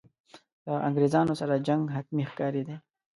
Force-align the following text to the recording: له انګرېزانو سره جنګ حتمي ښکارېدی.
له 0.65 0.73
انګرېزانو 0.87 1.33
سره 1.41 1.63
جنګ 1.67 1.81
حتمي 1.95 2.23
ښکارېدی. 2.31 2.75